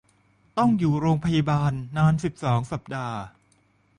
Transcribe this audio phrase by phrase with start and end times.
[0.57, 3.19] ต้องอยู่โรงพยาบาลนาน สิบสอง สัปดาห์